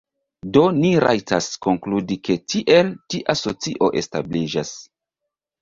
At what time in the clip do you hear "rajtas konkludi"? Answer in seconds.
1.03-2.17